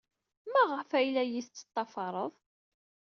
Maɣef 0.51 0.89
ay 0.97 1.07
la 1.13 1.23
iyi-tettḍafared? 1.25 2.33